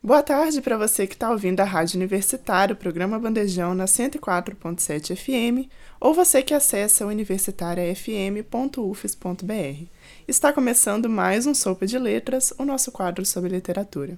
[0.00, 5.16] Boa tarde para você que está ouvindo a Rádio Universitária, o programa Bandejão na 104.7
[5.16, 5.68] FM,
[6.00, 9.86] ou você que acessa universitariafm.ufes.br.
[10.28, 14.16] Está começando mais um Sopa de Letras, o nosso quadro sobre literatura.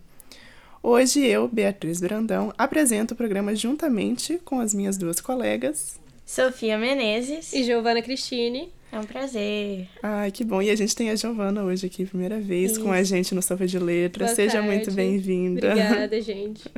[0.82, 5.98] Hoje eu, Beatriz Brandão, apresento o programa juntamente com as minhas duas colegas.
[6.26, 7.54] Sofia Menezes.
[7.54, 8.70] E Giovana Cristine.
[8.92, 9.88] É um prazer.
[10.02, 10.60] Ai, que bom.
[10.60, 12.82] E a gente tem a Giovana hoje aqui, primeira vez, Isso.
[12.82, 14.32] com a gente no Sopa de Letras.
[14.32, 14.68] Seja tarde.
[14.68, 15.68] muito bem-vinda.
[15.70, 16.68] Obrigada, gente.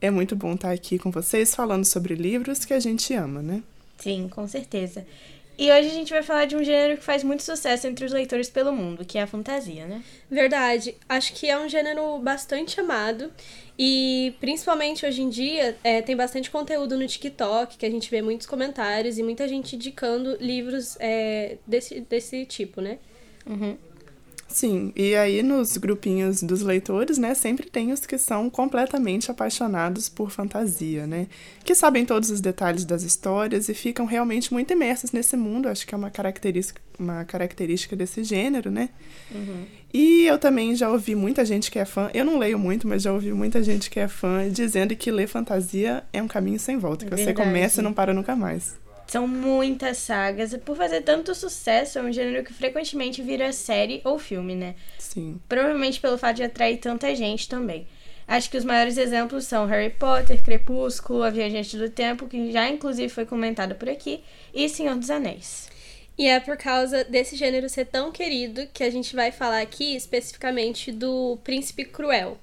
[0.00, 3.62] É muito bom estar aqui com vocês falando sobre livros que a gente ama, né?
[3.98, 5.06] Sim, com certeza.
[5.58, 8.12] E hoje a gente vai falar de um gênero que faz muito sucesso entre os
[8.12, 10.02] leitores pelo mundo, que é a fantasia, né?
[10.30, 10.94] Verdade.
[11.08, 13.32] Acho que é um gênero bastante amado.
[13.78, 18.20] E principalmente hoje em dia é, tem bastante conteúdo no TikTok, que a gente vê
[18.20, 22.98] muitos comentários e muita gente indicando livros é, desse, desse tipo, né?
[24.48, 30.08] Sim, e aí nos grupinhos dos leitores, né, sempre tem os que são completamente apaixonados
[30.08, 31.26] por fantasia, né?
[31.64, 35.86] Que sabem todos os detalhes das histórias e ficam realmente muito imersos nesse mundo, acho
[35.86, 38.88] que é uma característica, uma característica desse gênero, né?
[39.92, 43.02] E eu também já ouvi muita gente que é fã, eu não leio muito, mas
[43.02, 46.78] já ouvi muita gente que é fã dizendo que ler fantasia é um caminho sem
[46.78, 47.48] volta, que É você verdade.
[47.48, 48.76] começa e não para nunca mais.
[49.06, 50.52] São muitas sagas.
[50.52, 54.74] E por fazer tanto sucesso, é um gênero que frequentemente vira série ou filme, né?
[54.98, 55.40] Sim.
[55.48, 57.86] Provavelmente pelo fato de atrair tanta gente também.
[58.28, 62.68] Acho que os maiores exemplos são Harry Potter, Crepúsculo, A Viajante do Tempo, que já
[62.68, 64.20] inclusive foi comentado por aqui,
[64.52, 65.70] e Senhor dos Anéis.
[66.18, 69.94] E é por causa desse gênero ser tão querido que a gente vai falar aqui
[69.94, 72.38] especificamente do Príncipe Cruel,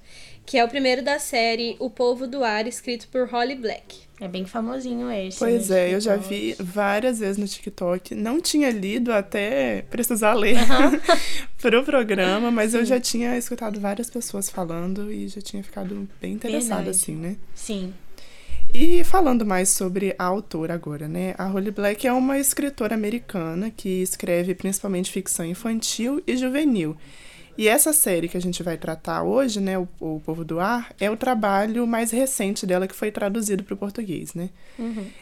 [0.46, 4.04] que é o primeiro da série O Povo do Ar, escrito por Holly Black.
[4.20, 5.38] É bem famosinho esse.
[5.38, 6.34] Pois né, é, eu já TikTok.
[6.34, 8.14] vi várias vezes no TikTok.
[8.14, 10.56] Não tinha lido até precisar ler
[11.60, 16.34] pro programa, mas eu já tinha escutado várias pessoas falando e já tinha ficado bem
[16.34, 16.90] interessada, Verdade.
[16.90, 17.36] assim, né?
[17.54, 17.92] Sim.
[18.72, 21.34] E falando mais sobre a autora agora, né?
[21.36, 26.96] A Holly Black é uma escritora americana que escreve principalmente ficção infantil e juvenil.
[27.56, 30.92] E essa série que a gente vai tratar hoje, né, o, o Povo do Ar,
[30.98, 34.50] é o trabalho mais recente dela que foi traduzido para o português, né?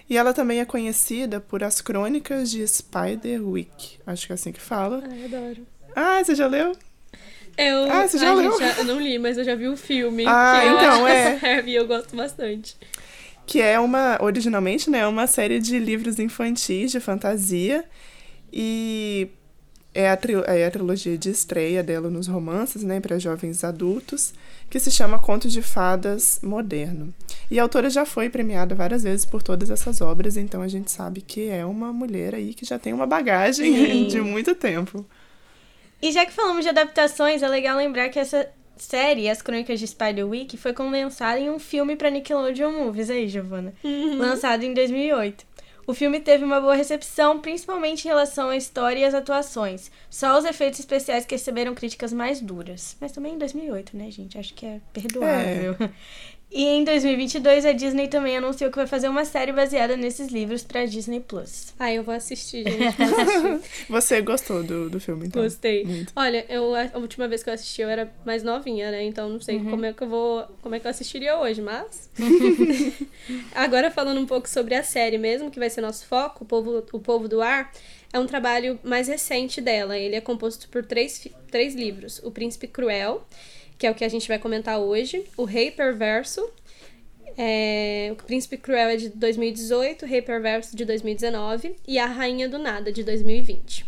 [0.09, 4.60] E ela também é conhecida por as crônicas de Spiderwick, acho que é assim que
[4.60, 5.03] fala.
[5.10, 5.66] Ai, adoro.
[5.94, 6.72] Ah, você já leu?
[7.59, 8.50] Eu, Ah, você já Ai, leu?
[8.53, 10.25] gente, já- eu não li, mas eu já vi o filme.
[10.26, 11.62] Ah, que eu então, é.
[11.66, 12.76] e eu gosto bastante.
[13.47, 17.84] que é uma, originalmente, né, uma série de livros infantis de fantasia
[18.50, 19.28] e
[19.94, 24.32] é a, tri- é a trilogia de estreia dela nos romances, né, para jovens adultos,
[24.70, 27.12] que se chama Contos de Fadas Moderno.
[27.50, 30.91] E a autora já foi premiada várias vezes por todas essas obras, então a gente
[30.91, 34.06] sabe que é uma mulher aí que já tem uma bagagem Sim.
[34.08, 35.04] de muito tempo.
[36.00, 39.86] E já que falamos de adaptações, é legal lembrar que essa série, As Crônicas de
[39.86, 43.72] Spiderwick, foi condensada em um filme para Nickelodeon Movies aí, Giovana,
[44.19, 45.51] lançado em 2008.
[45.87, 49.91] O filme teve uma boa recepção, principalmente em relação à história e às atuações.
[50.09, 52.97] Só os efeitos especiais que receberam críticas mais duras.
[53.00, 54.38] Mas também em 2008, né, gente?
[54.38, 55.76] Acho que é perdoável.
[56.54, 60.62] E em 2022, a Disney também anunciou que vai fazer uma série baseada nesses livros
[60.62, 61.72] para Disney Plus.
[61.78, 62.96] Ai, eu vou assistir, gente.
[62.98, 63.86] vou assistir.
[63.88, 65.42] Você gostou do, do filme, então?
[65.42, 65.82] Gostei.
[65.84, 66.12] Muito.
[66.14, 69.02] Olha, eu, a última vez que eu assisti eu era mais novinha, né?
[69.02, 70.44] Então não sei como é que eu vou.
[70.60, 72.10] como é que eu assistiria hoje, mas.
[73.54, 76.84] Agora falando um pouco sobre a série mesmo, que vai ser nosso foco, o Povo,
[76.92, 77.72] o Povo do Ar,
[78.12, 79.96] é um trabalho mais recente dela.
[79.96, 83.26] Ele é composto por três, três livros: O Príncipe Cruel,
[83.78, 86.49] que é o que a gente vai comentar hoje, O Rei Perverso.
[87.37, 92.49] é, o Príncipe Cruel é de 2018, o Rei Perverso de 2019 e A Rainha
[92.49, 93.86] do Nada de 2020.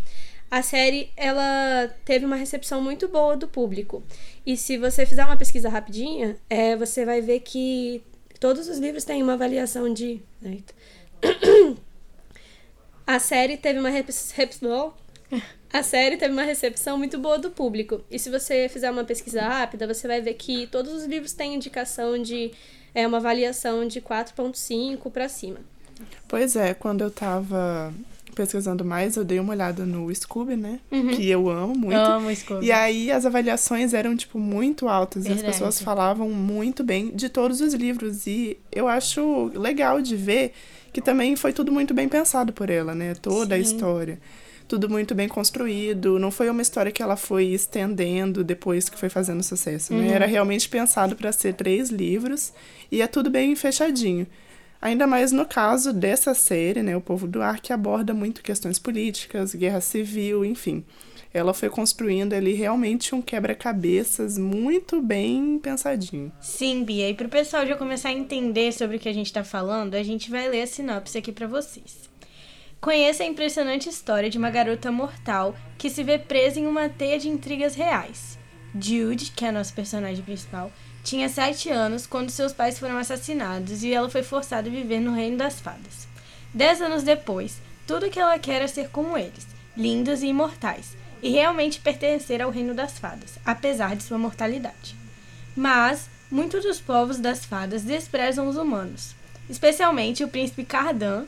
[0.50, 4.02] A série, ela teve uma recepção muito boa do público.
[4.46, 8.02] E se você fizer uma pesquisa rapidinha, é, você vai ver que
[8.38, 10.20] todos os livros têm uma avaliação de...
[10.44, 10.74] Eita.
[13.06, 14.08] A série teve uma rep-
[14.62, 14.92] oh.
[15.74, 18.00] A série teve uma recepção muito boa do público.
[18.08, 21.56] E se você fizer uma pesquisa rápida, você vai ver que todos os livros têm
[21.56, 22.52] indicação de
[22.94, 25.58] é, uma avaliação de 4.5 para cima.
[26.28, 27.92] Pois é, quando eu tava
[28.36, 30.78] pesquisando mais, eu dei uma olhada no Scooby, né?
[30.92, 31.08] Uhum.
[31.08, 31.96] Que eu amo muito.
[31.96, 32.66] Amo Scooby.
[32.66, 35.24] E aí as avaliações eram, tipo, muito altas.
[35.24, 35.54] E as Verdade.
[35.54, 38.28] pessoas falavam muito bem de todos os livros.
[38.28, 40.52] E eu acho legal de ver
[40.92, 43.16] que também foi tudo muito bem pensado por ela, né?
[43.20, 43.64] Toda a Sim.
[43.64, 44.20] história.
[44.66, 46.18] Tudo muito bem construído.
[46.18, 49.94] Não foi uma história que ela foi estendendo depois que foi fazendo sucesso.
[49.94, 50.08] Né?
[50.08, 52.52] Era realmente pensado para ser três livros
[52.90, 54.26] e é tudo bem fechadinho.
[54.80, 56.94] Ainda mais no caso dessa série, né?
[56.94, 60.84] O Povo do Ar, que aborda muito questões políticas, guerra civil, enfim.
[61.32, 66.30] Ela foi construindo ali realmente um quebra-cabeças muito bem pensadinho.
[66.38, 67.08] Sim, Bia.
[67.08, 69.94] E para o pessoal já começar a entender sobre o que a gente está falando,
[69.94, 72.10] a gente vai ler a sinopse aqui para vocês.
[72.84, 77.18] Conheça a impressionante história de uma garota mortal que se vê presa em uma teia
[77.18, 78.38] de intrigas reais.
[78.78, 80.70] Jude, que é a nossa personagem principal,
[81.02, 85.14] tinha sete anos quando seus pais foram assassinados e ela foi forçada a viver no
[85.14, 86.06] reino das fadas.
[86.52, 91.30] Dez anos depois, tudo que ela quer é ser como eles, lindos e imortais, e
[91.30, 94.94] realmente pertencer ao reino das fadas, apesar de sua mortalidade.
[95.56, 99.14] Mas muitos dos povos das fadas desprezam os humanos,
[99.48, 101.24] especialmente o príncipe Cardan,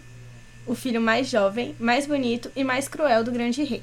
[0.66, 3.82] o filho mais jovem, mais bonito e mais cruel do grande rei.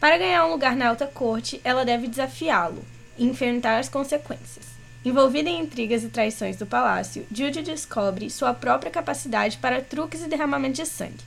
[0.00, 2.84] Para ganhar um lugar na alta corte, ela deve desafiá-lo
[3.16, 4.66] e enfrentar as consequências.
[5.04, 10.28] Envolvida em intrigas e traições do palácio, Jude descobre sua própria capacidade para truques e
[10.28, 11.24] derramamento de sangue.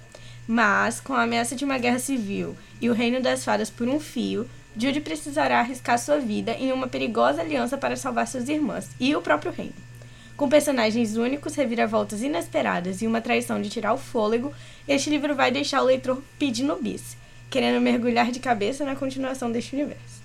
[0.47, 3.99] Mas, com a ameaça de uma guerra civil e o reino das fadas por um
[3.99, 4.47] fio,
[4.77, 9.21] Jude precisará arriscar sua vida em uma perigosa aliança para salvar suas irmãs e o
[9.21, 9.90] próprio reino.
[10.41, 14.51] Com personagens únicos, reviravoltas inesperadas e uma traição de tirar o fôlego,
[14.88, 17.15] este livro vai deixar o leitor pedindo bis,
[17.47, 20.19] querendo mergulhar de cabeça na continuação deste universo.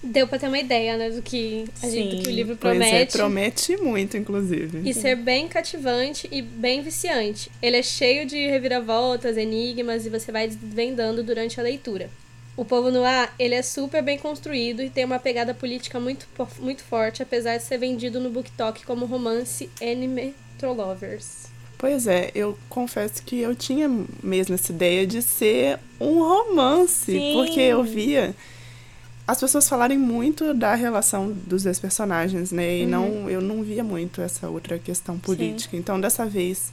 [0.00, 2.80] Deu pra ter uma ideia, né, do que, a gente, do que o livro Pois
[2.80, 3.12] é, promete.
[3.12, 4.88] promete muito, inclusive.
[4.88, 7.50] E ser bem cativante e bem viciante.
[7.60, 12.08] Ele é cheio de reviravoltas, enigmas e você vai desvendando durante a leitura.
[12.58, 16.26] O Povo no Ar, ele é super bem construído e tem uma pegada política muito,
[16.58, 21.46] muito forte, apesar de ser vendido no BookTok como romance Anime Lovers.
[21.78, 23.88] Pois é, eu confesso que eu tinha
[24.20, 27.32] mesmo essa ideia de ser um romance, Sim.
[27.34, 28.34] porque eu via
[29.24, 32.78] as pessoas falarem muito da relação dos dois personagens, né?
[32.78, 35.76] E não, eu não via muito essa outra questão política.
[35.76, 36.72] Então, dessa vez,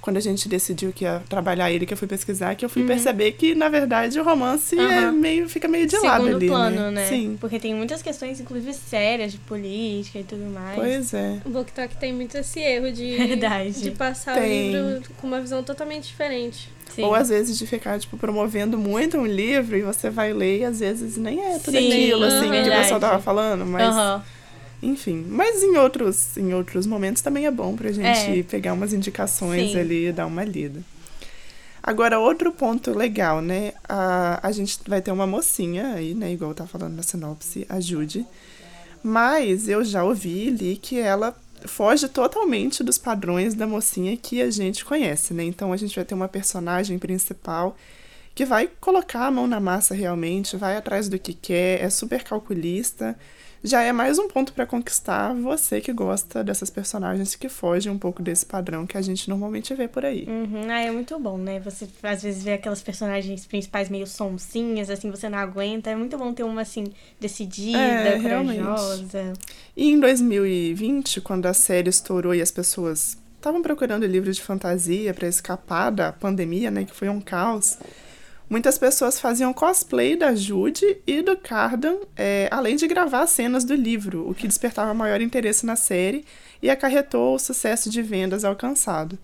[0.00, 2.84] quando a gente decidiu que ia trabalhar ele, que eu fui pesquisar, que eu fui
[2.84, 5.12] perceber que, na verdade, o romance é Aham.
[5.12, 7.06] meio, fica meio de lado Segundo ali, plano, né?
[7.06, 7.36] Sim.
[7.40, 10.76] Porque tem muitas questões, inclusive sérias, de política e tudo mais.
[10.76, 11.38] Pois é.
[11.44, 13.80] O BookTok tem muito esse erro de, Verdade.
[13.80, 14.74] de passar Tem.
[14.74, 16.70] o livro com uma visão totalmente diferente.
[16.94, 17.04] Sim.
[17.04, 20.64] Ou às vezes de ficar, tipo, promovendo muito um livro e você vai ler e
[20.64, 22.62] às vezes nem é tudo Sim, aquilo, assim, aham.
[22.64, 23.82] que o pessoal tava falando, mas...
[23.94, 24.22] Aham.
[24.82, 28.42] Enfim, mas em outros, em outros momentos também é bom pra gente É.
[28.42, 29.78] pegar umas indicações Sim.
[29.78, 30.82] ali e dar uma lida.
[31.82, 33.72] Agora, outro ponto legal, né?
[33.88, 36.32] A, a gente vai ter uma mocinha aí, né?
[36.32, 37.78] Igual tá falando na sinopse, a.
[39.02, 41.34] Mas eu já ouvi e li que ela
[41.64, 45.44] foge totalmente dos padrões da mocinha que a gente conhece, né?
[45.44, 47.76] Então a gente vai ter uma personagem principal
[48.34, 52.22] que vai colocar a mão na massa realmente, vai atrás do que quer, é super
[52.22, 53.18] calculista.
[53.62, 57.98] Já é mais um ponto para conquistar você que gosta dessas personagens que fogem um
[57.98, 60.24] pouco desse padrão que a gente normalmente vê por aí.
[60.26, 60.62] Uhum.
[60.70, 61.60] Ah, é muito bom, né?
[61.60, 65.90] Você às vezes vê aquelas personagens principais meio sonsinhas, assim, você não aguenta.
[65.90, 66.84] É muito bom ter uma, assim,
[67.20, 68.60] decidida, É, realmente.
[68.62, 69.34] corajosa.
[69.76, 75.12] E em 2020, quando a série estourou e as pessoas estavam procurando livros de fantasia
[75.12, 77.78] para escapar da pandemia, né, que foi um caos,
[78.50, 83.74] muitas pessoas faziam cosplay da Jude e do Cardan, é, além de gravar cenas do
[83.74, 86.24] livro, o que despertava maior interesse na série
[86.60, 89.16] e acarretou o sucesso de vendas alcançado.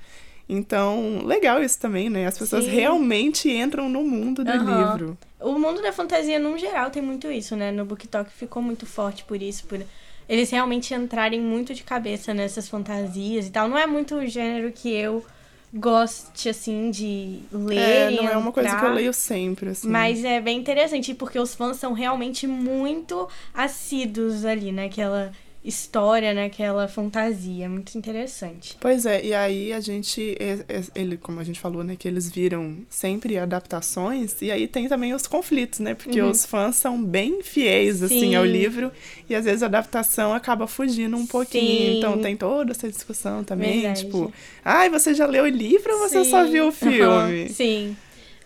[0.48, 2.26] Então, legal isso também, né?
[2.26, 2.70] As pessoas Sim.
[2.70, 4.94] realmente entram no mundo do Aham.
[4.94, 5.18] livro.
[5.40, 7.72] O mundo da fantasia, no geral, tem muito isso, né?
[7.72, 9.80] No BookTok ficou muito forte por isso, por
[10.28, 13.68] eles realmente entrarem muito de cabeça nessas fantasias e tal.
[13.68, 15.24] Não é muito o gênero que eu
[15.78, 18.94] goste, assim, de ler É, não é uma coisa que eu entrar.
[18.94, 19.88] leio sempre, assim.
[19.88, 25.32] Mas é bem interessante, porque os fãs são realmente muito assíduos ali naquela
[25.66, 27.68] história, naquela fantasia.
[27.68, 28.76] Muito interessante.
[28.80, 32.06] Pois é, e aí a gente, é- é- ele, como a gente falou, né, que
[32.06, 37.02] eles viram sempre adaptações, e aí tem também os conflitos, né, porque os fãs são
[37.02, 38.30] bem fiéis, assim, Uhum.
[38.30, 38.34] Sim.
[38.36, 38.92] ao livro,
[39.28, 41.96] e às vezes a adaptação acaba fugindo um pouquinho, Sim.
[41.98, 44.04] então tem toda essa discussão também, Verdade.
[44.04, 44.32] tipo,
[44.64, 46.52] ai, você já leu o livro ou você só Sim.
[46.52, 47.00] viu o filme?
[47.02, 47.96] Aham, Sim.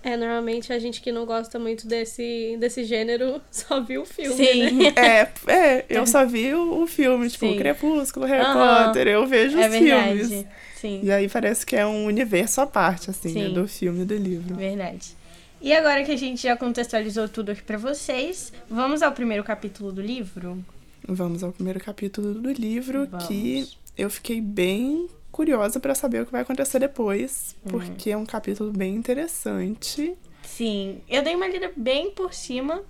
[0.02, 4.34] É, normalmente a gente que não gosta muito desse, desse gênero só viu o filme,
[4.34, 4.70] Sim.
[4.78, 4.92] né?
[4.96, 7.56] É, é, eu só vi o, o filme, tipo, Sim.
[7.58, 8.86] Crepúsculo, Harry Aham.
[8.86, 10.24] Potter, eu vejo os É verdade.
[10.26, 10.46] filmes.
[10.76, 11.00] Sim.
[11.02, 14.16] E aí parece que é um universo à parte, assim, né, do filme e do
[14.16, 14.54] livro.
[14.56, 15.14] Verdade.
[15.60, 19.92] E agora que a gente já contextualizou tudo aqui pra vocês, vamos ao primeiro capítulo
[19.92, 20.64] do livro?
[21.06, 23.26] Vamos ao primeiro capítulo do livro, Vamos.
[23.26, 27.70] que eu fiquei bem curiosa pra saber o que vai acontecer depois, Uhum.
[27.72, 30.14] porque é um capítulo bem interessante.
[30.42, 32.82] Sim, eu dei uma lida bem por cima.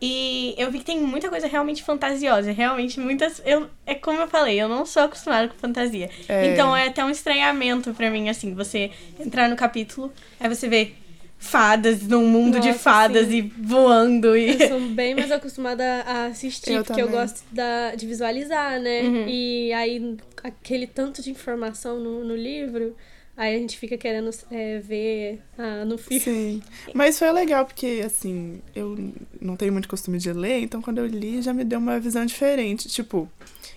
[0.00, 2.52] E eu vi que tem muita coisa realmente fantasiosa.
[2.52, 3.42] Realmente muitas.
[3.44, 6.08] Eu, é como eu falei, eu não sou acostumada com fantasia.
[6.28, 6.52] É.
[6.52, 10.92] Então é até um estranhamento pra mim, assim, você entrar no capítulo, aí você vê
[11.38, 13.36] fadas num mundo de Nossa, fadas sim.
[13.36, 14.60] e voando e.
[14.60, 17.20] Eu sou bem mais acostumada a assistir, Eu porque eu também.
[17.20, 19.02] gosto da, de visualizar, né?
[19.02, 19.28] Uhum.
[19.28, 22.94] E aí, aquele tanto de informação no, no livro,
[23.36, 26.20] aí a gente fica querendo é, ver ah, no filme.
[26.20, 26.62] Sim.
[26.92, 28.98] Mas foi legal, porque, assim, eu
[29.40, 32.26] não tenho muito costume de ler, então quando eu li já me deu uma visão
[32.26, 32.88] diferente.
[32.88, 33.30] Tipo,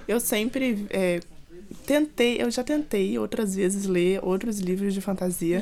[0.08, 1.20] eu sempre é,
[1.86, 5.60] tentei, eu já tentei outras vezes ler outros livros de fantasia.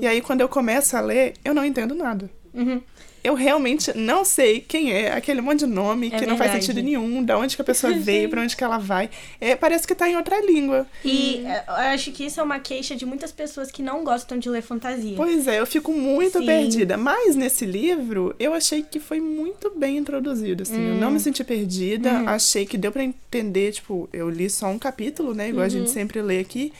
[0.00, 2.30] E aí, quando eu começo a ler, eu não entendo nada.
[2.54, 2.80] Uhum.
[3.24, 6.66] Eu realmente não sei quem é, aquele monte de nome É que não faz verdade.
[6.66, 9.08] sentido nenhum, da onde que a pessoa veio, pra onde que ela vai.
[9.40, 10.88] É, parece que tá em outra língua.
[11.04, 14.36] E eh, eu acho que isso é uma queixa de muitas pessoas que não gostam
[14.38, 15.14] de ler fantasia.
[15.16, 16.46] Pois é, eu fico muito Sim.
[16.46, 16.96] perdida.
[16.96, 20.88] Mas nesse livro, eu achei que foi muito bem introduzido, assim.
[20.88, 21.12] Eu não Hum.
[21.12, 22.28] me senti perdida, Uhum.
[22.28, 25.70] achei que deu pra entender, tipo, eu li só um capítulo, né, igual a Uhum.
[25.70, 26.72] gente sempre lê aqui,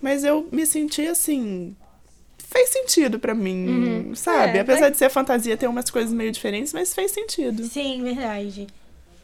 [0.00, 1.74] mas eu me senti assim,
[2.50, 3.68] fez sentido pra mim,
[4.08, 4.14] Uhum.
[4.14, 4.58] sabe?
[4.58, 7.64] É, Apesar vai- de ser fantasia, ter umas coisas meio diferentes, mas fez sentido.
[7.64, 8.66] Sim, verdade.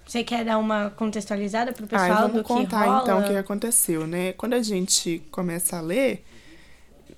[0.06, 3.02] Você quer dar uma contextualizada pro pessoal Ah, vamos do que contar rola?
[3.02, 4.32] então o que aconteceu, né?
[4.34, 6.22] Quando a gente começa a ler,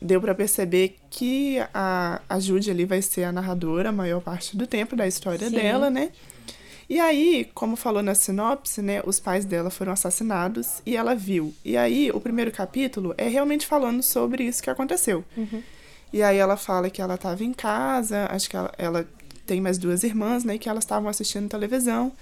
[0.00, 4.56] deu pra perceber que a, a Judy ali vai ser a narradora a maior parte
[4.56, 5.56] do tempo da história Sim.
[5.56, 6.10] dela, né?
[6.88, 11.52] E aí, como falou na sinopse, né, os pais dela foram assassinados e ela viu.
[11.64, 15.24] E aí, o primeiro capítulo é realmente falando sobre isso que aconteceu.
[16.12, 19.06] E aí ela fala que ela estava em casa, acho que ela, ela
[19.46, 22.12] tem mais duas irmãs, né, que elas estavam assistindo televisão.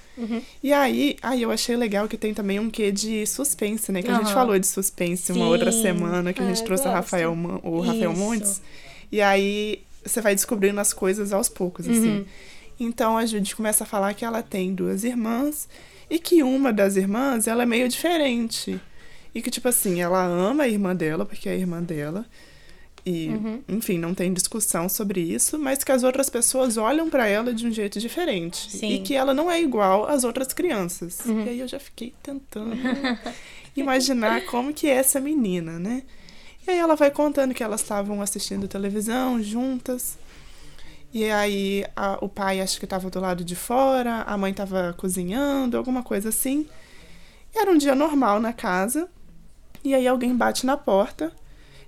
[0.63, 4.11] E aí, aí eu achei legal que tem também um quê de suspense, né, que
[4.11, 5.51] a gente falou de suspense uma Sim.
[5.51, 6.85] outra semana, que a gente eu trouxe.
[6.87, 8.21] Rafael, o Rafael Isso.
[8.21, 8.63] Montes.
[9.11, 12.19] E aí você vai descobrindo as coisas aos poucos, assim.
[12.19, 12.25] Uhum.
[12.79, 15.69] Então a Judy começa a falar que ela tem duas irmãs
[16.11, 18.81] e que uma das irmãs ela é meio diferente.
[19.35, 22.25] E que, tipo assim, ela ama a irmã dela, porque é a irmã dela.
[23.07, 23.63] E, Uhum.
[23.69, 27.67] enfim, não tem discussão sobre isso, mas que as outras pessoas olham pra ela de
[27.67, 28.71] um jeito diferente.
[28.71, 28.87] Sim.
[28.87, 28.93] Uhum.
[28.95, 31.21] E que ela não é igual às outras crianças.
[31.27, 32.75] E aí eu já fiquei tentando
[33.77, 36.03] imaginar como que é essa menina, né?
[36.67, 40.17] E aí ela vai contando que elas estavam assistindo televisão juntas.
[41.13, 44.95] E aí a- o pai acho que estava do lado de fora, a mãe estava
[44.97, 46.67] cozinhando, alguma coisa assim.
[47.55, 49.09] E era um dia normal na casa.
[49.85, 51.31] E aí alguém bate na porta.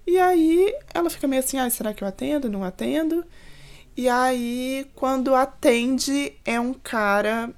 [0.07, 2.49] E aí ela fica meio assim, ah, será que eu atendo?
[2.49, 3.25] Não atendo?
[3.97, 7.51] E aí, quando atende, é um cara.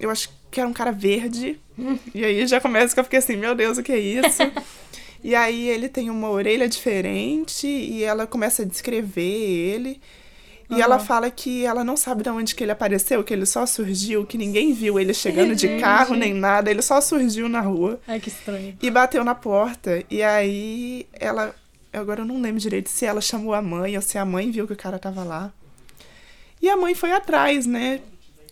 [0.00, 1.60] Eu acho que era um cara verde.
[2.12, 4.42] E aí já começa que eu fiquei assim, meu Deus, o que é isso?
[5.22, 10.00] e aí ele tem uma orelha diferente e ela começa a descrever ele.
[10.70, 13.64] E ela fala que ela não sabe de onde que ele apareceu, que ele só
[13.64, 17.98] surgiu, que ninguém viu ele chegando de carro nem nada, ele só surgiu na rua
[18.06, 18.76] Ai, que estranho.
[18.82, 20.02] e bateu na porta.
[20.10, 21.54] E aí ela.
[21.92, 24.66] Agora eu não lembro direito se ela chamou a mãe ou se a mãe viu
[24.66, 25.52] que o cara tava lá.
[26.60, 28.00] E a mãe foi atrás, né?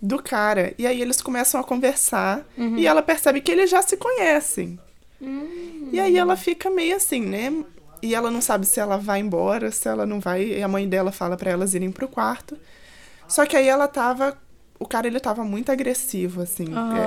[0.00, 0.74] Do cara.
[0.78, 2.44] E aí eles começam a conversar.
[2.78, 4.78] E ela percebe que eles já se conhecem.
[5.92, 7.64] E aí ela fica meio assim, né?
[8.02, 10.44] E ela não sabe se ela vai embora, se ela não vai.
[10.44, 12.56] E a mãe dela fala pra elas irem pro quarto.
[13.26, 14.36] Só que aí ela tava.
[14.78, 16.66] O cara ele tava muito agressivo, assim.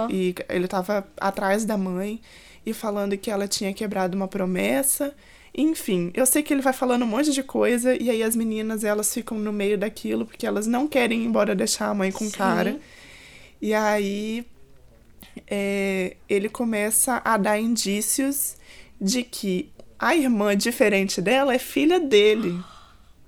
[0.10, 2.20] É, E ele tava atrás da mãe
[2.66, 5.14] e falando que ela tinha quebrado uma promessa.
[5.56, 8.84] Enfim, eu sei que ele vai falando um monte de coisa e aí as meninas
[8.84, 12.26] elas ficam no meio daquilo porque elas não querem ir embora deixar a mãe com
[12.26, 12.38] o Sim.
[12.38, 12.80] cara.
[13.62, 14.46] E aí
[15.48, 18.56] é, ele começa a dar indícios
[19.02, 22.58] de que a irmã diferente dela é filha dele.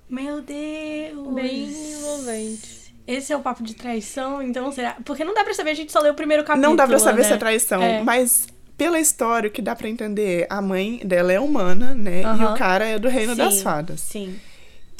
[0.08, 1.34] Meu Deus.
[1.34, 2.82] Bem envolvente.
[3.06, 4.96] Esse é o papo de traição, então será?
[5.04, 6.68] Porque não dá pra saber, a gente só leu o primeiro capítulo.
[6.68, 7.28] Não dá pra saber né?
[7.28, 8.02] se é traição, É.
[8.02, 8.46] mas
[8.82, 12.22] pela história o que dá pra entender é a mãe dela é humana, né?
[12.22, 14.00] E o cara é do reino das Sim, fadas.
[14.00, 14.34] Sim.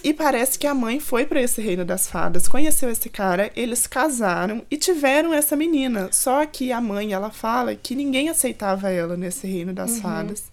[0.05, 3.87] E parece que a mãe foi pra esse reino das fadas, conheceu esse cara, eles
[3.87, 6.09] casaram e tiveram essa menina.
[6.13, 10.01] Só que a mãe, ela fala que ninguém aceitava ela nesse reino das Uhum.
[10.01, 10.45] fadas.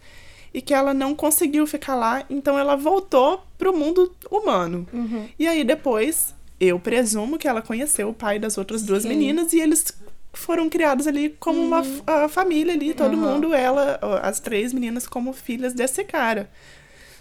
[0.54, 4.88] E que ela não conseguiu ficar lá, então ela voltou pro mundo humano.
[4.92, 5.28] Uhum.
[5.38, 9.10] E aí depois, eu presumo que ela conheceu o pai das outras duas Sim.
[9.10, 9.86] meninas e eles
[10.34, 13.20] foram criados ali como uma f- a família ali, todo Uhum.
[13.34, 16.50] mundo, ela, as três meninas como filhas desse cara.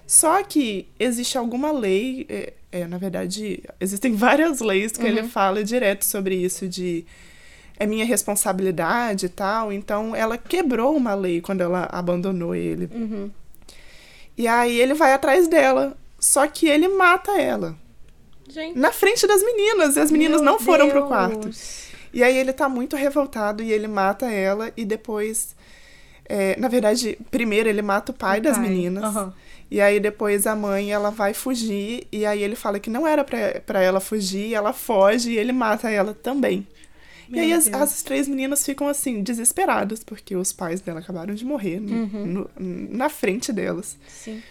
[0.06, 5.62] Só que existe alguma lei, é, é, na verdade, existem várias leis que ele fala
[5.64, 7.04] direto sobre isso de
[7.80, 9.72] é minha responsabilidade e tal.
[9.72, 12.88] Então ela quebrou uma lei quando ela abandonou ele.
[14.36, 17.76] E aí ele vai atrás dela, só que ele mata ela.
[18.48, 19.96] Gente, na frente das meninas.
[19.96, 21.08] E as meninas Meu não foram pro Deus.
[21.08, 21.50] quarto.
[22.18, 25.54] E aí ele tá muito revoltado e ele mata ela e depois.
[26.28, 28.68] é, na verdade, primeiro ele mata o pai O das pai.
[28.68, 29.04] meninas.
[29.04, 29.32] Aham.
[29.70, 33.22] E aí depois a mãe ela vai fugir e aí ele fala que não era
[33.22, 36.66] pra, pra ela fugir, ela foge e ele mata ela também.
[37.28, 41.34] Meu e aí as, as três meninas ficam assim, desesperadas, porque os pais dela acabaram
[41.34, 42.26] de morrer no- Uhum.
[42.26, 42.50] no-
[42.96, 43.96] na frente delas.
[44.08, 44.42] Sim.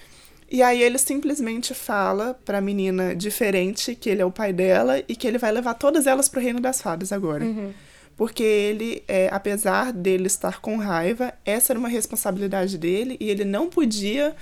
[0.50, 5.16] E aí ele simplesmente fala pra menina diferente que ele é o pai dela e
[5.16, 7.44] que ele vai levar todas elas pro reino das fadas agora.
[7.44, 7.74] Uhum.
[8.16, 13.44] Porque ele, é, apesar dele estar com raiva, essa era uma responsabilidade dele e ele
[13.44, 14.36] não podia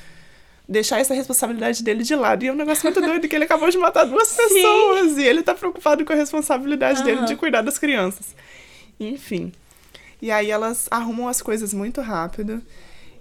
[0.69, 2.43] deixar essa responsabilidade dele de lado.
[2.43, 5.41] E é um negócio muito doido que ele acabou de matar duas pessoas e ele
[5.41, 7.25] tá preocupado com a responsabilidade dele Aham.
[7.25, 8.35] de cuidar das crianças.
[8.99, 9.51] Enfim.
[10.21, 12.61] E aí elas arrumam as coisas muito rápido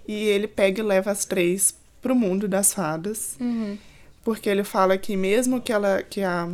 [0.07, 1.75] e ele pega e leva as três
[2.05, 3.35] pro mundo das fadas.
[3.41, 3.75] Uhum.
[4.23, 6.47] Porque ele fala que mesmo que ela que a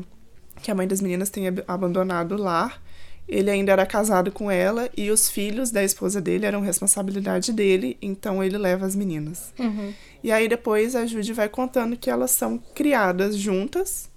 [0.62, 2.82] que a mãe das meninas tenha ab- abandonado o lar,
[3.28, 7.98] ele ainda era casado com ela e os filhos da esposa dele eram responsabilidade dele,
[8.02, 9.52] então ele leva as meninas.
[9.60, 9.94] Uhum.
[10.24, 14.10] E aí depois a Judy vai contando que elas são criadas juntas.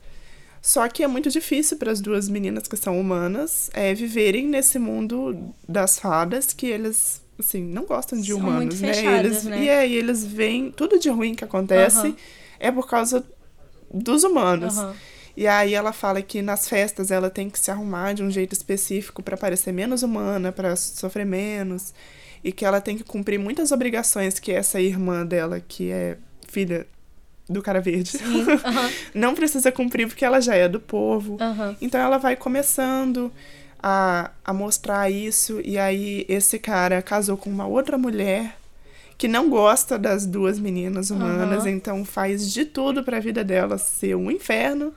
[0.62, 4.78] Só que é muito difícil para as duas meninas que são humanas é, viverem nesse
[4.78, 8.92] mundo das fadas que eles assim não gostam de São humanos, né?
[8.94, 9.62] fechadas, eles, né?
[9.64, 12.16] E aí eles veem tudo de ruim que acontece Aham.
[12.58, 13.24] é por causa
[13.92, 14.78] dos humanos.
[14.78, 14.94] Aham.
[15.36, 18.52] E aí ela fala que nas festas ela tem que se arrumar de um jeito
[18.52, 21.92] específico para parecer menos humana, para sofrer menos,
[22.42, 26.86] e que ela tem que cumprir muitas obrigações que essa irmã dela, que é filha
[27.48, 28.12] do cara verde,
[29.12, 31.36] não precisa cumprir porque ela já é do povo.
[31.80, 33.32] Então ela vai começando
[33.86, 38.56] a, a mostrar isso, e aí esse cara casou com uma outra mulher
[39.18, 41.68] que não gosta das duas meninas humanas, Aham.
[41.68, 44.94] então faz de tudo pra vida dela ser um inferno.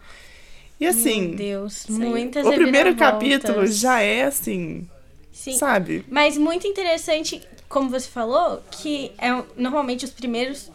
[0.79, 4.87] E assim, Meu Deus, muitas o primeiro capítulo já é assim,
[5.33, 5.57] Sim.
[5.57, 6.05] sabe?
[6.09, 10.71] Mas muito interessante, como você falou, que é normalmente os primeiros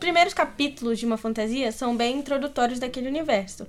[0.00, 3.66] primeiros capítulos de uma fantasia são bem introdutórios daquele universo.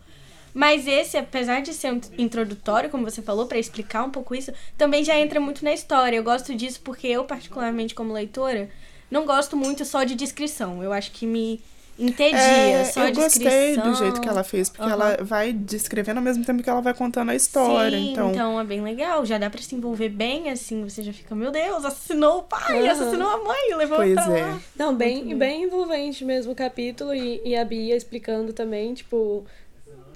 [0.56, 4.54] Mas esse, apesar de ser um introdutório, como você falou, pra explicar um pouco isso,
[4.78, 6.16] também já entra muito na história.
[6.16, 8.70] Eu gosto disso porque eu, particularmente como leitora,
[9.12, 10.82] não gosto muito só de descrição.
[10.82, 11.62] Eu acho que me
[12.00, 13.52] entedia É, só eu descrição.
[13.54, 14.92] gostei do jeito que ela fez, porque Aham.
[14.94, 17.98] ela vai descrevendo ao mesmo tempo que ela vai contando a história.
[17.98, 19.26] Sim, então, é bem legal.
[19.26, 20.84] Já dá pra se envolver bem, assim.
[20.84, 22.92] Você já fica, meu Deus, assassinou o pai, Aham.
[22.92, 24.42] assassinou a mãe, levou Pois pra é.
[24.42, 24.60] lá.
[24.78, 29.46] Não, bem, bem envolvente mesmo o capítulo e, e a Bia explicando também, tipo.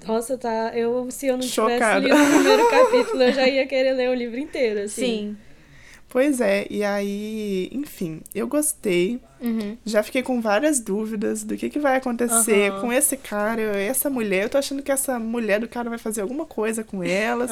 [0.06, 0.72] Nossa, tá.
[0.74, 2.00] Eu, se eu não Chocada.
[2.00, 5.04] tivesse lido o primeiro capítulo, eu já ia querer ler o livro inteiro, assim.
[5.04, 5.36] Sim.
[6.08, 9.20] pois é, e aí, enfim, eu gostei.
[9.40, 9.76] Uhum.
[9.84, 12.80] Já fiquei com várias dúvidas do que, que vai acontecer Aham.
[12.80, 14.44] com esse cara, essa mulher.
[14.44, 17.50] Eu tô achando que essa mulher do cara vai fazer alguma coisa com elas.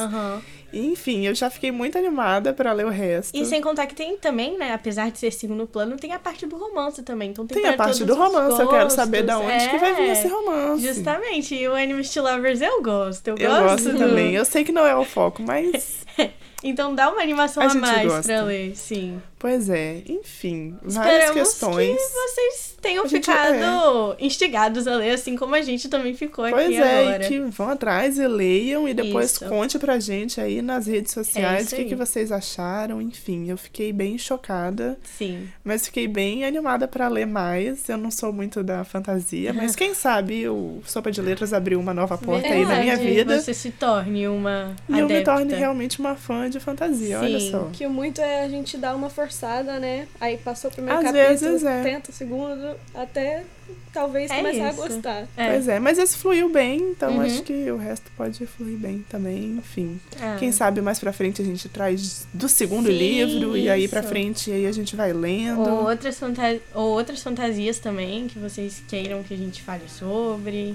[0.72, 3.34] E, enfim, eu já fiquei muito animada pra ler o resto.
[3.36, 4.72] E sem contar que tem também, né?
[4.74, 7.30] Apesar de ser segundo plano, tem a parte do romance também.
[7.30, 9.54] Então tem, Tem a parte do romance, eu quero saber da gostos.
[9.54, 10.86] onde que vai vir É, esse romance.
[10.86, 11.54] Justamente.
[11.54, 11.72] E o
[12.02, 13.28] to Lovers eu gosto.
[13.28, 13.84] Eu, Eu gosto.
[13.84, 14.34] gosto também.
[14.34, 16.06] Eu sei que não é o foco, mas.
[16.62, 18.22] Então dá uma animação A a, mais gosta.
[18.32, 19.22] pra ler, sim.
[19.38, 21.77] Pois é, enfim, várias Esperamos questões.
[21.86, 26.66] Que vocês tenham gente- ficado instigados a ler, assim como a gente também ficou Pois
[26.66, 27.24] aqui é, agora.
[27.24, 29.46] e que vão atrás e leiam e depois Isso.
[29.46, 33.00] conte pra gente aí nas redes sociais isso o que, que vocês acharam.
[33.02, 35.48] Enfim, eu fiquei bem chocada, Sim.
[35.64, 37.88] mas fiquei bem animada pra ler mais.
[37.88, 41.92] Eu não sou muito da fantasia, mas quem sabe o Sopa de Letras abriu uma
[41.94, 43.40] nova porta aí na minha Verdade, vida.
[43.40, 45.32] Você se torne uma E eu me adepta.
[45.34, 47.50] torne realmente uma fã de fantasia, olha Sim.
[47.50, 47.68] só.
[47.72, 50.06] Que o muito é a gente dar uma forçada, né?
[50.20, 51.82] Aí passou o primeiro Às capítulo, vezes é.
[51.82, 53.44] tenta o segundo, até
[53.92, 54.82] talvez É começar isso.
[54.82, 55.28] a gostar.
[55.36, 55.50] É.
[55.52, 57.20] Pois é, mas esse fluiu bem, então Uhum.
[57.22, 60.00] acho que o resto pode fluir bem também, enfim.
[60.20, 60.36] Ah.
[60.38, 64.00] Quem sabe mais pra frente a gente traz do segundo Sim, livro e aí pra
[64.00, 64.08] isso.
[64.08, 65.60] frente aí a gente vai lendo.
[65.68, 70.74] Ou outras, fanta- Ou outras fantasias também que vocês queiram que a gente fale sobre.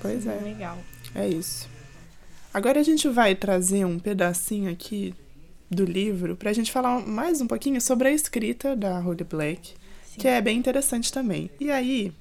[0.00, 0.38] Pois é.
[0.42, 0.78] Legal.
[1.14, 1.68] É isso.
[2.52, 5.14] Agora a gente vai trazer um pedacinho aqui
[5.70, 9.74] do livro pra gente falar mais um pouquinho sobre a escrita da Holly Black,
[10.16, 10.20] Sim.
[10.22, 11.50] que é bem interessante também.
[11.60, 12.12] E aí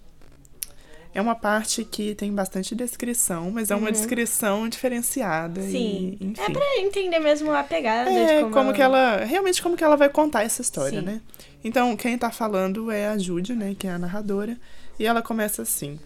[1.13, 3.91] é uma parte que tem bastante descrição, mas é uma Uhum.
[3.91, 6.17] descrição diferenciada Sim.
[6.19, 6.41] e enfim.
[6.41, 9.23] É pra entender mesmo a pegada É, de como, como, que ela.
[9.23, 11.05] Realmente como que ela vai contar essa história, Sim.
[11.05, 11.21] né?
[11.63, 13.75] Então, quem tá falando é a Judy, né?
[13.77, 14.57] Que é a narradora.
[14.99, 15.99] E ela começa assim.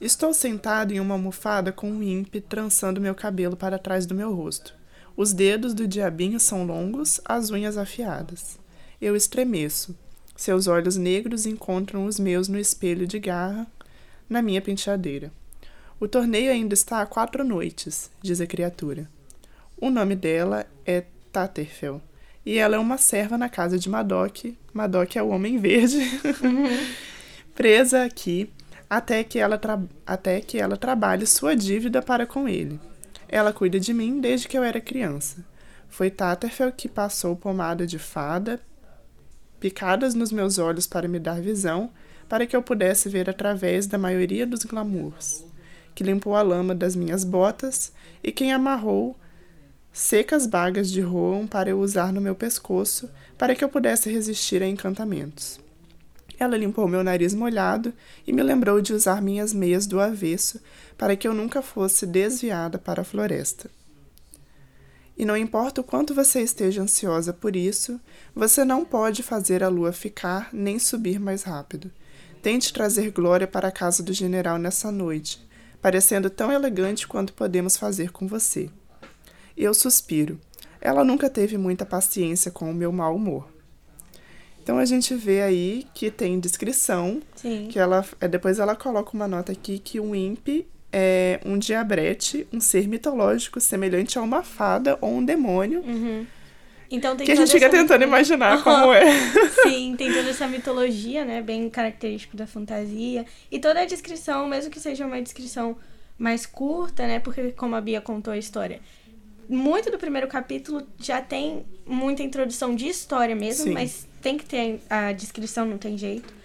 [0.00, 4.32] Estou sentado em uma almofada com um ímpe trançando meu cabelo para trás do meu
[4.34, 4.74] rosto.
[5.16, 8.58] Os dedos do diabinho são longos, as unhas afiadas.
[9.00, 9.96] Eu estremeço.
[10.38, 13.66] Seus olhos negros encontram os meus no espelho de garra
[14.30, 15.32] na minha penteadeira.
[15.98, 19.10] O torneio ainda está a quatro noites, diz a criatura.
[19.76, 22.00] O nome dela é Taterfel.
[22.46, 24.56] E ela é uma serva na casa de Madoc.
[24.72, 25.98] Madoc é o Homem Verde.
[27.52, 28.48] Presa aqui
[28.88, 29.60] até que, ela
[30.06, 32.78] até que ela trabalhe sua dívida para com ele.
[33.28, 35.44] Ela cuida de mim desde que eu era criança.
[35.88, 38.60] Foi Taterfel que passou pomada de fada,
[39.60, 41.90] picadas nos meus olhos para me dar visão,
[42.28, 45.44] para que eu pudesse ver através da maioria dos glamours,
[45.94, 47.92] que limpou a lama das minhas botas
[48.22, 49.16] e quem amarrou
[49.92, 54.62] secas bagas de roam para eu usar no meu pescoço, para que eu pudesse resistir
[54.62, 55.58] a encantamentos.
[56.38, 57.92] Ela limpou meu nariz molhado
[58.24, 60.60] e me lembrou de usar minhas meias do avesso
[60.96, 63.68] para que eu nunca fosse desviada para a floresta.
[65.18, 68.00] E não importa o quanto você esteja ansiosa por isso,
[68.32, 71.90] você não pode fazer a lua ficar nem subir mais rápido.
[72.40, 75.44] Tente trazer glória para a casa do general nessa noite,
[75.82, 78.70] parecendo tão elegante quanto podemos fazer com você.
[79.56, 80.38] Eu suspiro.
[80.80, 83.48] Ela nunca teve muita paciência com o meu mau humor.
[84.62, 87.66] Então a gente vê aí que tem descrição, Sim.
[87.68, 92.46] que ela é, depois ela coloca uma nota aqui que o imp é um diabrete,
[92.52, 95.80] um ser mitológico semelhante a uma fada ou um demônio.
[95.80, 96.26] Uhum.
[96.90, 98.34] Então que a gente fica tentando mitologia.
[98.36, 99.04] imaginar como é.
[99.62, 101.42] Sim, tem toda essa mitologia, né?
[101.42, 103.26] Bem característico da fantasia.
[103.50, 105.76] E toda a descrição, mesmo que seja uma descrição
[106.18, 107.20] mais curta, né?
[107.20, 108.80] Porque, como a Bia contou a história,
[109.48, 113.72] muito do primeiro capítulo já tem muita introdução de história mesmo, Sim.
[113.72, 116.37] mas tem que ter a descrição, não tem jeito.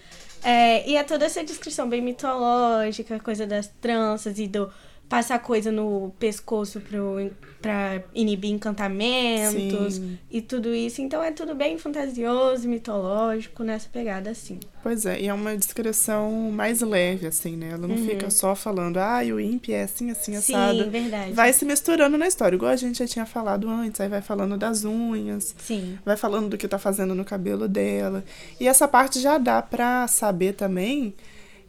[0.44, 4.70] É, e é toda essa descrição bem mitológica, coisa das tranças e do
[5.08, 10.18] passar coisa no pescoço pro, pra inibir encantamentos Sim.
[10.30, 11.00] e tudo isso.
[11.02, 14.58] Então é tudo bem fantasioso, mitológico, nessa pegada assim.
[14.82, 17.70] Pois é, e é uma descrição mais leve, assim, né?
[17.72, 20.84] Ela não fica só falando, ah, o imp é assim, assim, assado.
[20.84, 21.32] Sim, verdade.
[21.32, 24.56] Vai se misturando na história, igual a gente já tinha falado antes, aí vai falando
[24.56, 25.98] das unhas, Sim.
[26.04, 28.24] vai falando do que tá fazendo no cabelo dela.
[28.58, 31.14] E essa parte já dá pra saber também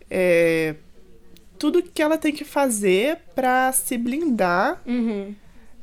[0.09, 0.75] é,
[1.57, 5.33] tudo que ela tem que fazer pra se blindar, Uhum.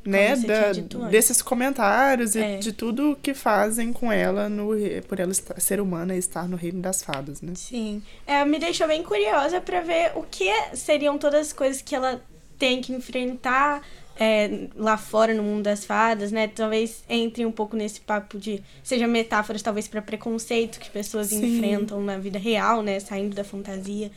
[0.05, 0.71] né, da-
[1.09, 2.57] desses comentários e É.
[2.57, 4.71] de tudo que fazem com ela no
[5.07, 7.53] por ela estar- ser humana e estar no reino das fadas, né?
[7.55, 8.01] Sim.
[8.27, 12.21] É, me deixou bem curiosa pra ver o que seriam todas as coisas que ela
[12.59, 13.81] tem que enfrentar
[14.15, 16.47] é, lá fora no mundo das fadas, né?
[16.47, 18.61] Talvez entre um pouco nesse papo de.
[18.83, 21.43] Seja metáforas, talvez, pra preconceito que pessoas Sim.
[21.57, 22.99] enfrentam na vida real, né?
[22.99, 24.11] Saindo da fantasia.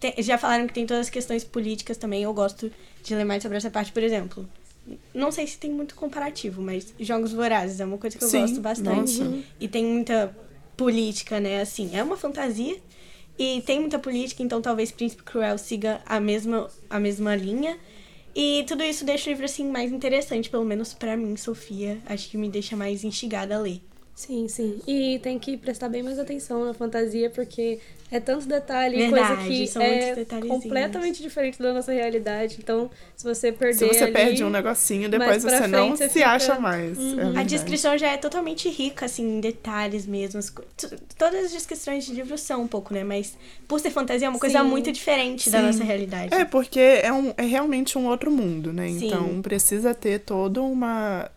[0.00, 2.22] Tem- já falaram que tem todas as questões políticas também.
[2.22, 2.72] Eu gosto
[3.04, 4.48] de ler mais sobre essa parte, por exemplo.
[5.14, 8.40] Não sei se tem muito comparativo, mas Jogos Vorazes é uma coisa que eu Sim,
[8.40, 9.22] gosto bastante.
[9.22, 9.38] nossa.
[9.60, 10.34] E tem muita
[10.76, 11.60] política, né?
[11.60, 12.78] Assim, é uma fantasia.
[13.38, 17.78] E tem muita política, então talvez Príncipe Cruel siga a mesma, a mesma linha.
[18.34, 21.98] E tudo isso deixa o livro, assim, mais interessante, pelo menos pra mim, Sofia.
[22.06, 23.80] Acho que me deixa mais instigada a ler.
[24.20, 24.78] Sim, sim.
[24.86, 27.78] E tem que prestar bem mais atenção na fantasia, porque
[28.10, 32.58] é tanto detalhe, Verdade, coisa que é completamente diferente da nossa realidade.
[32.62, 36.08] Então, se você perder Se você ali, perde um negocinho, depois você não frente você
[36.08, 36.98] se fica- acha mais.
[36.98, 37.12] é Uhum.
[37.20, 37.48] A verdade.
[37.48, 40.38] descrição já é totalmente rica, assim, em detalhes mesmo.
[41.16, 43.02] Todas as descrições de livro são um pouco, né?
[43.02, 44.68] Mas por ser fantasia é uma coisa Sim.
[44.68, 45.66] muito diferente da Sim.
[45.66, 46.34] nossa realidade.
[46.34, 48.86] É, porque é, um, é realmente um outro mundo, né?
[48.88, 49.06] Sim.
[49.06, 51.30] Então precisa ter toda uma.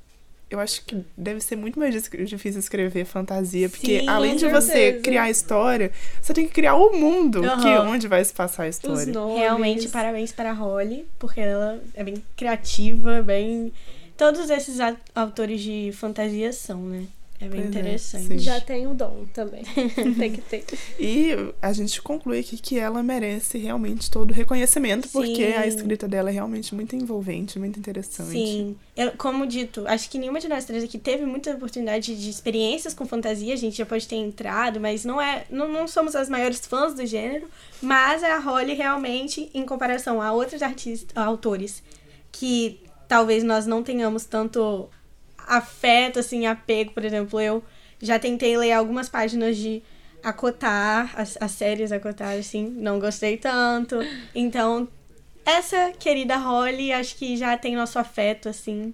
[0.54, 4.72] Eu acho que deve ser muito mais difícil escrever fantasia, porque Sim, além de você
[4.72, 5.04] certeza.
[5.04, 7.90] criar a história, você tem que criar o mundo que Aham.
[7.90, 9.12] onde vai se passar a os história.
[9.12, 9.40] nomes.
[9.40, 13.74] Realmente, parabéns para a Holly, porque ela é bem criativa, bem.
[14.16, 14.78] Todos esses
[15.16, 17.06] autores de fantasia são, né?
[17.44, 18.28] É bem Pois é, interessante.
[18.28, 18.40] sim.
[18.40, 19.64] Já tem o dom também.
[20.18, 20.64] tem que ter.
[20.98, 25.58] E a gente conclui aqui que ela merece realmente todo o reconhecimento, porque Sim.
[25.58, 28.32] a escrita dela é realmente muito envolvente, muito interessante.
[28.32, 28.78] Sim.
[28.96, 32.94] Eu, como dito, acho que nenhuma de nós três aqui teve muita oportunidade de experiências
[32.94, 33.54] com fantasia.
[33.54, 35.46] A gente já pode ter entrado, mas não é.
[35.50, 37.48] Não, não somos as maiores fãs do gênero.
[37.82, 41.84] Mas a Holly realmente, em comparação a outros artistas, autores
[42.32, 44.90] que talvez nós não tenhamos tanto
[45.48, 47.64] afeto, assim, apego, por exemplo, eu
[48.02, 49.82] já tentei ler algumas páginas de
[50.24, 53.98] Acotar, as, as séries Acotar, assim, não gostei tanto.
[54.34, 54.88] Então,
[55.46, 58.94] essa querida Holly, acho que já tem nosso afeto, assim.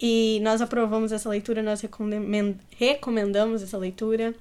[0.00, 4.34] E nós aprovamos essa leitura, nós recomen- recomendamos essa leitura.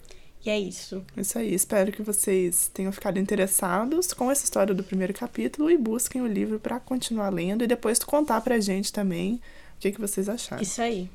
[0.46, 1.04] E é isso.
[1.18, 5.78] Isso aí, espero que vocês tenham ficado interessados com essa história do primeiro capítulo e
[5.78, 9.42] busquem o livro para continuar lendo e depois contar pra gente também
[9.76, 10.62] o que, que vocês acharam.
[10.64, 11.10] Isso aí.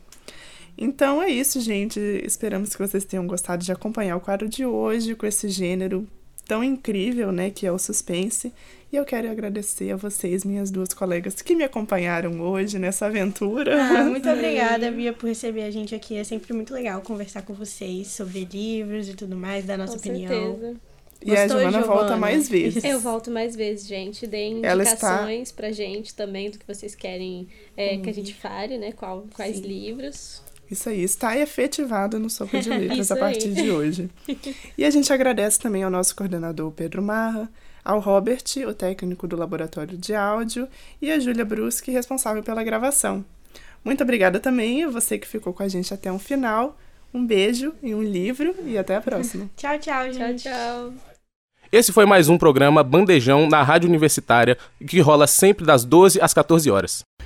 [0.77, 2.01] Então é isso, gente.
[2.25, 6.07] Esperamos que vocês tenham gostado de acompanhar o quadro de hoje com esse gênero
[6.47, 8.53] tão incrível, né, que é o suspense.
[8.93, 13.83] E eu quero agradecer a vocês, minhas duas colegas, que me acompanharam hoje nessa aventura.
[13.83, 16.17] Ah, muito obrigada, Bia, por receber a gente aqui.
[16.17, 19.99] É sempre muito legal conversar com vocês sobre livros e tudo mais, dar nossa Com
[20.01, 20.29] opinião.
[20.29, 20.77] certeza.
[21.25, 22.17] E a Gostou, Giovana volta Giovana?
[22.19, 22.85] mais vezes.
[22.85, 24.27] Eu volto mais vezes, gente.
[24.27, 28.35] Deem Ela está- indicações pra gente também do que vocês querem é, que a gente
[28.35, 28.93] fale, né?
[28.93, 30.43] Qual, quais livros.
[30.75, 33.55] Isso aí, está efetivado no Sopa de Letras a partir aí.
[33.55, 34.11] de hoje.
[34.77, 37.49] E a gente agradece também ao nosso coordenador Pedro Marra,
[37.85, 40.67] ao Robert, o técnico do laboratório de áudio,
[41.01, 43.25] e a Júlia Bruschi, responsável pela gravação.
[43.85, 46.77] Muito obrigada também a você que ficou com a gente até o final.
[47.13, 49.49] Um beijo e um livro e até a próxima.
[49.57, 50.43] Tchau, tchau, Tchau, gente.
[50.43, 50.93] tchau.
[51.71, 54.57] Esse foi mais um programa Bandejão na Rádio Universitária,
[54.89, 57.05] que rola sempre das 12 às 14 horas.